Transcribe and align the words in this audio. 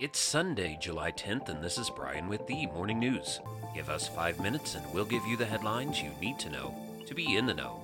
It's 0.00 0.20
Sunday, 0.20 0.78
July 0.80 1.10
10th, 1.10 1.48
and 1.48 1.60
this 1.60 1.76
is 1.76 1.90
Brian 1.90 2.28
with 2.28 2.46
the 2.46 2.66
Morning 2.66 3.00
News. 3.00 3.40
Give 3.74 3.90
us 3.90 4.06
five 4.06 4.38
minutes 4.38 4.76
and 4.76 4.94
we'll 4.94 5.04
give 5.04 5.26
you 5.26 5.36
the 5.36 5.44
headlines 5.44 6.00
you 6.00 6.12
need 6.20 6.38
to 6.38 6.50
know 6.50 6.72
to 7.04 7.16
be 7.16 7.34
in 7.34 7.46
the 7.46 7.54
know. 7.54 7.80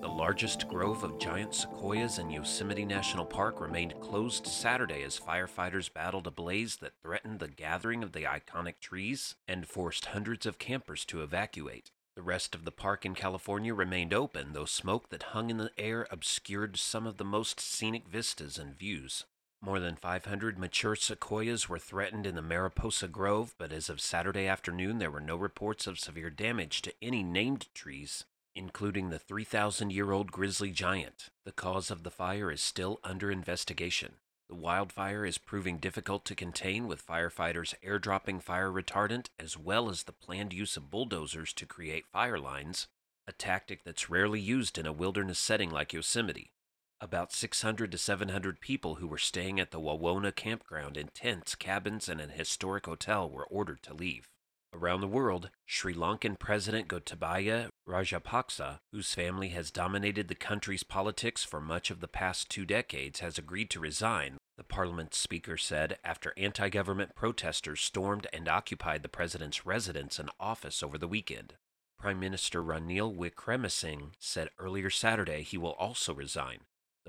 The 0.00 0.08
largest 0.08 0.66
grove 0.66 1.04
of 1.04 1.18
giant 1.18 1.54
sequoias 1.54 2.18
in 2.18 2.30
Yosemite 2.30 2.86
National 2.86 3.26
Park 3.26 3.60
remained 3.60 4.00
closed 4.00 4.46
Saturday 4.46 5.02
as 5.02 5.20
firefighters 5.20 5.92
battled 5.92 6.26
a 6.26 6.30
blaze 6.30 6.76
that 6.76 7.02
threatened 7.02 7.38
the 7.38 7.48
gathering 7.48 8.02
of 8.02 8.12
the 8.12 8.22
iconic 8.22 8.80
trees 8.80 9.34
and 9.46 9.68
forced 9.68 10.06
hundreds 10.06 10.46
of 10.46 10.58
campers 10.58 11.04
to 11.04 11.22
evacuate. 11.22 11.90
The 12.14 12.22
rest 12.22 12.54
of 12.54 12.64
the 12.64 12.72
park 12.72 13.04
in 13.04 13.14
California 13.14 13.74
remained 13.74 14.14
open, 14.14 14.54
though 14.54 14.64
smoke 14.64 15.10
that 15.10 15.34
hung 15.34 15.50
in 15.50 15.58
the 15.58 15.70
air 15.76 16.06
obscured 16.10 16.78
some 16.78 17.06
of 17.06 17.18
the 17.18 17.24
most 17.26 17.60
scenic 17.60 18.08
vistas 18.08 18.56
and 18.56 18.74
views. 18.74 19.26
More 19.60 19.80
than 19.80 19.96
500 19.96 20.56
mature 20.58 20.94
sequoias 20.94 21.68
were 21.68 21.80
threatened 21.80 22.26
in 22.26 22.36
the 22.36 22.42
Mariposa 22.42 23.08
Grove, 23.08 23.54
but 23.58 23.72
as 23.72 23.88
of 23.88 24.00
Saturday 24.00 24.46
afternoon, 24.46 24.98
there 24.98 25.10
were 25.10 25.20
no 25.20 25.36
reports 25.36 25.86
of 25.86 25.98
severe 25.98 26.30
damage 26.30 26.80
to 26.82 26.94
any 27.02 27.24
named 27.24 27.68
trees, 27.74 28.24
including 28.54 29.10
the 29.10 29.18
3,000 29.18 29.92
year 29.92 30.12
old 30.12 30.30
grizzly 30.30 30.70
giant. 30.70 31.30
The 31.44 31.52
cause 31.52 31.90
of 31.90 32.04
the 32.04 32.10
fire 32.10 32.52
is 32.52 32.60
still 32.60 33.00
under 33.02 33.32
investigation. 33.32 34.14
The 34.48 34.54
wildfire 34.54 35.26
is 35.26 35.38
proving 35.38 35.78
difficult 35.78 36.24
to 36.26 36.34
contain, 36.34 36.86
with 36.86 37.06
firefighters 37.06 37.74
airdropping 37.84 38.40
fire 38.40 38.70
retardant 38.70 39.26
as 39.38 39.58
well 39.58 39.90
as 39.90 40.04
the 40.04 40.12
planned 40.12 40.52
use 40.54 40.76
of 40.76 40.90
bulldozers 40.90 41.52
to 41.54 41.66
create 41.66 42.06
fire 42.06 42.38
lines, 42.38 42.86
a 43.26 43.32
tactic 43.32 43.82
that's 43.84 44.08
rarely 44.08 44.40
used 44.40 44.78
in 44.78 44.86
a 44.86 44.92
wilderness 44.92 45.38
setting 45.38 45.68
like 45.70 45.92
Yosemite. 45.92 46.52
About 47.00 47.32
600 47.32 47.92
to 47.92 47.98
700 47.98 48.60
people 48.60 48.96
who 48.96 49.06
were 49.06 49.18
staying 49.18 49.60
at 49.60 49.70
the 49.70 49.80
Wawona 49.80 50.34
campground 50.34 50.96
in 50.96 51.08
tents, 51.14 51.54
cabins, 51.54 52.08
and 52.08 52.20
an 52.20 52.30
historic 52.30 52.86
hotel 52.86 53.30
were 53.30 53.46
ordered 53.46 53.84
to 53.84 53.94
leave. 53.94 54.28
Around 54.74 55.02
the 55.02 55.06
world, 55.06 55.50
Sri 55.64 55.94
Lankan 55.94 56.36
President 56.38 56.88
Gotabaya 56.88 57.68
Rajapaksa, 57.88 58.80
whose 58.90 59.14
family 59.14 59.50
has 59.50 59.70
dominated 59.70 60.26
the 60.26 60.34
country's 60.34 60.82
politics 60.82 61.44
for 61.44 61.60
much 61.60 61.90
of 61.92 62.00
the 62.00 62.08
past 62.08 62.50
two 62.50 62.66
decades, 62.66 63.20
has 63.20 63.38
agreed 63.38 63.70
to 63.70 63.80
resign, 63.80 64.36
the 64.56 64.64
parliament 64.64 65.14
speaker 65.14 65.56
said 65.56 65.98
after 66.02 66.34
anti 66.36 66.68
government 66.68 67.14
protesters 67.14 67.80
stormed 67.80 68.26
and 68.32 68.48
occupied 68.48 69.04
the 69.04 69.08
president's 69.08 69.64
residence 69.64 70.18
and 70.18 70.30
office 70.40 70.82
over 70.82 70.98
the 70.98 71.06
weekend. 71.06 71.54
Prime 71.96 72.18
Minister 72.18 72.60
Ranil 72.60 73.16
Wickremesinghe 73.16 74.10
said 74.18 74.50
earlier 74.58 74.90
Saturday 74.90 75.42
he 75.42 75.56
will 75.56 75.72
also 75.72 76.12
resign. 76.12 76.58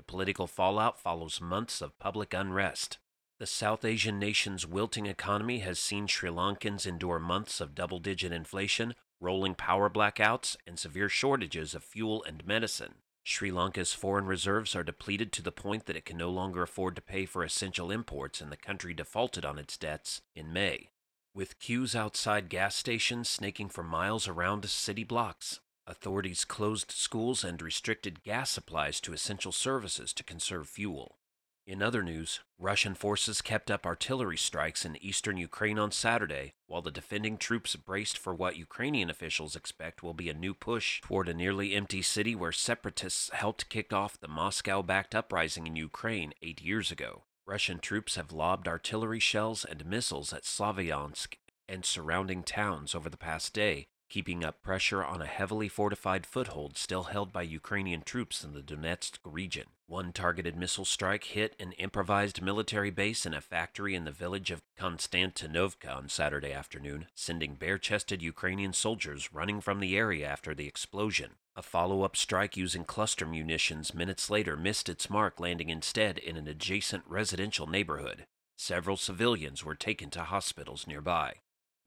The 0.00 0.04
political 0.04 0.46
fallout 0.46 0.98
follows 0.98 1.42
months 1.42 1.82
of 1.82 1.98
public 1.98 2.32
unrest. 2.32 2.96
The 3.38 3.44
South 3.44 3.84
Asian 3.84 4.18
nation's 4.18 4.66
wilting 4.66 5.04
economy 5.04 5.58
has 5.58 5.78
seen 5.78 6.06
Sri 6.06 6.30
Lankans 6.30 6.86
endure 6.86 7.18
months 7.18 7.60
of 7.60 7.74
double 7.74 7.98
digit 7.98 8.32
inflation, 8.32 8.94
rolling 9.20 9.54
power 9.54 9.90
blackouts, 9.90 10.56
and 10.66 10.78
severe 10.78 11.10
shortages 11.10 11.74
of 11.74 11.84
fuel 11.84 12.24
and 12.24 12.46
medicine. 12.46 12.94
Sri 13.24 13.50
Lanka's 13.50 13.92
foreign 13.92 14.24
reserves 14.24 14.74
are 14.74 14.82
depleted 14.82 15.34
to 15.34 15.42
the 15.42 15.52
point 15.52 15.84
that 15.84 15.96
it 15.96 16.06
can 16.06 16.16
no 16.16 16.30
longer 16.30 16.62
afford 16.62 16.96
to 16.96 17.02
pay 17.02 17.26
for 17.26 17.44
essential 17.44 17.90
imports, 17.90 18.40
and 18.40 18.50
the 18.50 18.56
country 18.56 18.94
defaulted 18.94 19.44
on 19.44 19.58
its 19.58 19.76
debts 19.76 20.22
in 20.34 20.50
May. 20.50 20.88
With 21.34 21.58
queues 21.58 21.94
outside 21.94 22.48
gas 22.48 22.74
stations 22.74 23.28
snaking 23.28 23.68
for 23.68 23.82
miles 23.82 24.26
around 24.26 24.66
city 24.70 25.04
blocks, 25.04 25.60
Authorities 25.90 26.44
closed 26.44 26.92
schools 26.92 27.42
and 27.42 27.60
restricted 27.60 28.22
gas 28.22 28.48
supplies 28.48 29.00
to 29.00 29.12
essential 29.12 29.50
services 29.50 30.12
to 30.12 30.22
conserve 30.22 30.68
fuel. 30.68 31.18
In 31.66 31.82
other 31.82 32.04
news, 32.04 32.38
Russian 32.60 32.94
forces 32.94 33.42
kept 33.42 33.72
up 33.72 33.84
artillery 33.84 34.36
strikes 34.36 34.84
in 34.84 35.02
eastern 35.02 35.36
Ukraine 35.36 35.80
on 35.80 35.90
Saturday, 35.90 36.52
while 36.68 36.80
the 36.80 36.92
defending 36.92 37.36
troops 37.36 37.74
braced 37.74 38.16
for 38.16 38.32
what 38.32 38.56
Ukrainian 38.56 39.10
officials 39.10 39.56
expect 39.56 40.00
will 40.00 40.14
be 40.14 40.30
a 40.30 40.34
new 40.34 40.54
push 40.54 41.00
toward 41.00 41.28
a 41.28 41.34
nearly 41.34 41.74
empty 41.74 42.02
city 42.02 42.36
where 42.36 42.52
separatists 42.52 43.28
helped 43.30 43.68
kick 43.68 43.92
off 43.92 44.20
the 44.20 44.28
Moscow 44.28 44.82
backed 44.82 45.16
uprising 45.16 45.66
in 45.66 45.74
Ukraine 45.74 46.32
eight 46.40 46.62
years 46.62 46.92
ago. 46.92 47.24
Russian 47.44 47.80
troops 47.80 48.14
have 48.14 48.30
lobbed 48.30 48.68
artillery 48.68 49.18
shells 49.18 49.64
and 49.64 49.84
missiles 49.84 50.32
at 50.32 50.44
Slavyansk 50.44 51.34
and 51.68 51.84
surrounding 51.84 52.44
towns 52.44 52.94
over 52.94 53.10
the 53.10 53.16
past 53.16 53.52
day, 53.52 53.88
keeping 54.10 54.44
up 54.44 54.60
pressure 54.60 55.02
on 55.02 55.22
a 55.22 55.26
heavily 55.26 55.68
fortified 55.68 56.26
foothold 56.26 56.76
still 56.76 57.04
held 57.04 57.32
by 57.32 57.42
Ukrainian 57.42 58.02
troops 58.02 58.44
in 58.44 58.52
the 58.52 58.60
Donetsk 58.60 59.18
region. 59.24 59.68
One 59.86 60.12
targeted 60.12 60.56
missile 60.56 60.84
strike 60.84 61.24
hit 61.24 61.56
an 61.58 61.72
improvised 61.72 62.42
military 62.42 62.90
base 62.90 63.24
and 63.24 63.34
a 63.34 63.40
factory 63.40 63.94
in 63.94 64.04
the 64.04 64.10
village 64.10 64.50
of 64.50 64.62
Konstantinovka 64.78 65.96
on 65.96 66.08
Saturday 66.08 66.52
afternoon, 66.52 67.06
sending 67.14 67.54
bare 67.54 67.78
chested 67.78 68.20
Ukrainian 68.20 68.72
soldiers 68.72 69.32
running 69.32 69.60
from 69.60 69.80
the 69.80 69.96
area 69.96 70.28
after 70.28 70.54
the 70.54 70.66
explosion. 70.66 71.30
A 71.56 71.62
follow 71.62 72.02
up 72.02 72.16
strike 72.16 72.56
using 72.56 72.84
cluster 72.84 73.26
munitions 73.26 73.94
minutes 73.94 74.28
later 74.28 74.56
missed 74.56 74.88
its 74.88 75.08
mark, 75.08 75.40
landing 75.40 75.68
instead 75.68 76.18
in 76.18 76.36
an 76.36 76.48
adjacent 76.48 77.04
residential 77.06 77.66
neighborhood. 77.66 78.26
Several 78.56 78.96
civilians 78.96 79.64
were 79.64 79.74
taken 79.74 80.10
to 80.10 80.22
hospitals 80.22 80.86
nearby. 80.86 81.34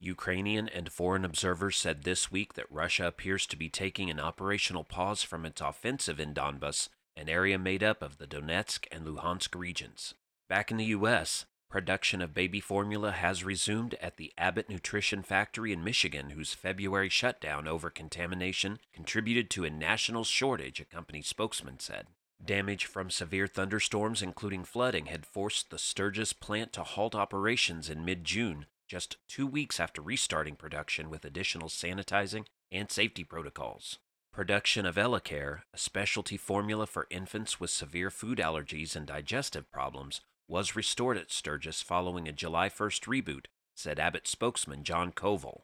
Ukrainian 0.04 0.68
and 0.68 0.92
foreign 0.92 1.24
observers 1.24 1.78
said 1.78 2.04
this 2.04 2.30
week 2.30 2.56
that 2.56 2.70
Russia 2.70 3.08
appears 3.08 3.46
to 3.48 3.56
be 3.56 3.70
taking 3.70 4.10
an 4.10 4.20
operational 4.20 4.84
pause 4.84 5.24
from 5.24 5.46
its 5.46 5.62
offensive 5.62 6.20
in 6.20 6.34
Donbas, 6.34 6.90
an 7.16 7.30
area 7.30 7.58
made 7.58 7.82
up 7.84 8.02
of 8.02 8.18
the 8.18 8.28
Donetsk 8.28 8.86
and 8.92 9.06
Luhansk 9.06 9.58
regions. 9.58 10.14
Back 10.50 10.72
in 10.72 10.78
the 10.78 10.86
U.S., 10.86 11.46
production 11.70 12.22
of 12.22 12.34
baby 12.34 12.60
formula 12.60 13.12
has 13.12 13.46
resumed 13.46 13.96
at 14.02 14.18
the 14.18 14.34
Abbott 14.38 14.70
Nutrition 14.70 15.24
Factory 15.24 15.72
in 15.72 15.84
Michigan, 15.86 16.32
whose 16.32 16.54
February 16.54 17.10
shutdown 17.10 17.66
over 17.66 17.90
contamination 17.90 18.80
contributed 18.92 19.50
to 19.52 19.64
a 19.64 19.70
national 19.70 20.26
shortage, 20.26 20.82
a 20.82 20.86
company 20.86 21.22
spokesman 21.22 21.80
said. 21.80 22.08
Damage 22.44 22.86
from 22.86 23.10
severe 23.10 23.48
thunderstorms, 23.48 24.22
including 24.22 24.66
flooding, 24.66 25.06
had 25.06 25.26
forced 25.26 25.70
the 25.70 25.80
Sturgis 25.80 26.34
plant 26.34 26.74
to 26.74 26.84
halt 26.84 27.16
operations 27.16 27.90
in 27.90 28.04
mid 28.04 28.26
June 28.26 28.66
just 28.88 29.18
two 29.28 29.48
weeks 29.48 29.80
after 29.80 30.02
restarting 30.02 30.56
production 30.56 31.10
with 31.10 31.26
additional 31.26 31.70
sanitizing 31.70 32.46
and 32.72 32.92
safety 32.92 33.24
protocols. 33.24 34.00
Production 34.32 34.86
of 34.86 34.96
Elecare, 34.96 35.62
a 35.74 35.78
specialty 35.78 36.38
formula 36.38 36.88
for 36.88 37.08
infants 37.10 37.60
with 37.60 37.70
severe 37.70 38.10
food 38.10 38.40
allergies 38.40 38.96
and 38.96 39.06
digestive 39.06 39.72
problems, 39.72 40.22
was 40.48 40.76
restored 40.76 41.18
at 41.18 41.32
Sturgis 41.32 41.82
following 41.82 42.28
a 42.28 42.32
July 42.32 42.68
1st 42.68 43.02
reboot, 43.02 43.46
said 43.76 44.00
Abbott 44.00 44.28
spokesman 44.28 44.84
John 44.84 45.12
Koval. 45.12 45.62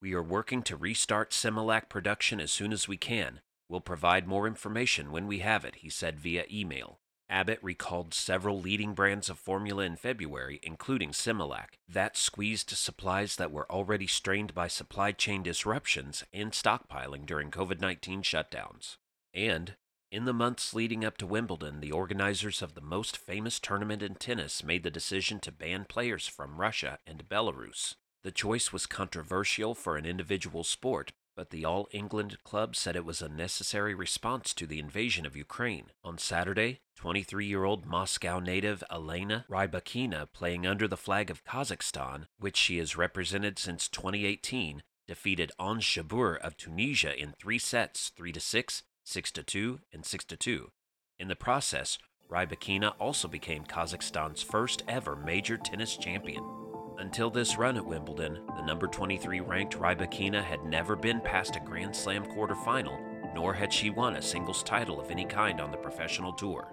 We 0.00 0.14
are 0.14 0.22
working 0.22 0.62
to 0.64 0.76
restart 0.76 1.30
Similac 1.30 1.88
production 1.88 2.40
as 2.40 2.50
soon 2.50 2.72
as 2.72 2.88
we 2.88 2.96
can. 2.96 3.40
We'll 3.68 3.80
provide 3.80 4.26
more 4.26 4.46
information 4.46 5.12
when 5.12 5.26
we 5.26 5.38
have 5.38 5.64
it, 5.64 5.76
he 5.76 5.88
said 5.88 6.20
via 6.20 6.44
email. 6.52 6.98
Abbott 7.32 7.60
recalled 7.62 8.12
several 8.12 8.60
leading 8.60 8.92
brands 8.92 9.30
of 9.30 9.38
formula 9.38 9.84
in 9.84 9.96
February, 9.96 10.60
including 10.62 11.12
Similac. 11.12 11.78
That 11.88 12.14
squeezed 12.14 12.68
supplies 12.70 13.36
that 13.36 13.50
were 13.50 13.70
already 13.72 14.06
strained 14.06 14.54
by 14.54 14.68
supply 14.68 15.12
chain 15.12 15.42
disruptions 15.42 16.24
and 16.34 16.52
stockpiling 16.52 17.24
during 17.24 17.50
COVID 17.50 17.80
19 17.80 18.22
shutdowns. 18.22 18.98
And, 19.32 19.76
in 20.10 20.26
the 20.26 20.34
months 20.34 20.74
leading 20.74 21.06
up 21.06 21.16
to 21.16 21.26
Wimbledon, 21.26 21.80
the 21.80 21.90
organizers 21.90 22.60
of 22.60 22.74
the 22.74 22.82
most 22.82 23.16
famous 23.16 23.58
tournament 23.58 24.02
in 24.02 24.16
tennis 24.16 24.62
made 24.62 24.82
the 24.82 24.90
decision 24.90 25.40
to 25.40 25.50
ban 25.50 25.86
players 25.88 26.28
from 26.28 26.60
Russia 26.60 26.98
and 27.06 27.26
Belarus. 27.30 27.94
The 28.24 28.30
choice 28.30 28.74
was 28.74 28.84
controversial 28.84 29.74
for 29.74 29.96
an 29.96 30.04
individual 30.04 30.64
sport, 30.64 31.12
but 31.42 31.50
the 31.50 31.64
All 31.64 31.88
England 31.90 32.38
club 32.44 32.76
said 32.76 32.94
it 32.94 33.04
was 33.04 33.20
a 33.20 33.28
necessary 33.28 33.94
response 33.94 34.54
to 34.54 34.64
the 34.64 34.78
invasion 34.78 35.26
of 35.26 35.34
Ukraine. 35.34 35.86
On 36.04 36.16
Saturday, 36.16 36.82
23 36.94 37.46
year 37.46 37.64
old 37.64 37.84
Moscow 37.84 38.38
native 38.38 38.84
Elena 38.88 39.44
Rybakina, 39.50 40.28
playing 40.32 40.68
under 40.68 40.86
the 40.86 40.96
flag 40.96 41.32
of 41.32 41.44
Kazakhstan, 41.44 42.26
which 42.38 42.56
she 42.56 42.78
has 42.78 42.96
represented 42.96 43.58
since 43.58 43.88
2018, 43.88 44.84
defeated 45.08 45.50
Ons 45.58 45.84
Jabeur 45.84 46.38
of 46.38 46.56
Tunisia 46.56 47.20
in 47.20 47.32
three 47.32 47.58
sets 47.58 48.12
3 48.14 48.32
6, 48.38 48.84
6 49.02 49.32
2, 49.32 49.80
and 49.92 50.06
6 50.06 50.24
2. 50.24 50.70
In 51.18 51.26
the 51.26 51.34
process, 51.34 51.98
Rybakina 52.30 52.94
also 53.00 53.26
became 53.26 53.64
Kazakhstan's 53.64 54.42
first 54.42 54.84
ever 54.86 55.16
major 55.16 55.56
tennis 55.56 55.96
champion. 55.96 56.61
Until 57.02 57.30
this 57.30 57.58
run 57.58 57.76
at 57.76 57.84
Wimbledon, 57.84 58.38
the 58.54 58.62
number 58.62 58.86
23 58.86 59.40
ranked 59.40 59.76
Rybakina 59.76 60.40
had 60.40 60.62
never 60.62 60.94
been 60.94 61.20
past 61.20 61.56
a 61.56 61.60
Grand 61.60 61.96
Slam 61.96 62.24
quarterfinal, 62.24 63.34
nor 63.34 63.52
had 63.52 63.72
she 63.72 63.90
won 63.90 64.14
a 64.14 64.22
singles 64.22 64.62
title 64.62 65.00
of 65.00 65.10
any 65.10 65.24
kind 65.24 65.60
on 65.60 65.72
the 65.72 65.76
professional 65.76 66.32
tour. 66.32 66.72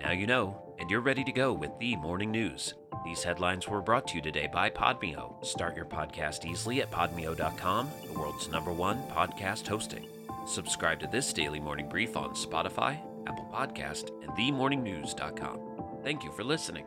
Now 0.00 0.12
you 0.12 0.28
know, 0.28 0.62
and 0.78 0.88
you're 0.88 1.00
ready 1.00 1.24
to 1.24 1.32
go 1.32 1.52
with 1.52 1.76
the 1.80 1.96
morning 1.96 2.30
news. 2.30 2.74
These 3.04 3.24
headlines 3.24 3.66
were 3.66 3.82
brought 3.82 4.06
to 4.08 4.14
you 4.14 4.22
today 4.22 4.46
by 4.46 4.70
Podmeo. 4.70 5.44
Start 5.44 5.74
your 5.74 5.86
podcast 5.86 6.48
easily 6.48 6.80
at 6.80 6.92
podmeo.com, 6.92 7.90
the 8.06 8.16
world's 8.16 8.48
number 8.48 8.72
one 8.72 9.02
podcast 9.08 9.66
hosting. 9.66 10.06
Subscribe 10.46 11.00
to 11.00 11.08
this 11.08 11.32
daily 11.32 11.58
morning 11.58 11.88
brief 11.88 12.16
on 12.16 12.36
Spotify, 12.36 13.00
Apple 13.26 13.50
Podcast, 13.52 14.10
and 14.22 14.30
themorningnews.com. 14.38 15.58
Thank 16.04 16.22
you 16.22 16.30
for 16.30 16.44
listening. 16.44 16.84